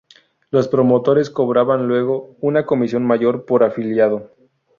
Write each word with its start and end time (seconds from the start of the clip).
Los 0.49 0.67
promotores 0.67 1.29
cobraban 1.29 1.87
luego 1.87 2.35
una 2.41 2.65
comisión 2.65 3.05
mayor 3.05 3.45
por 3.45 3.63
afiliado. 3.63 4.31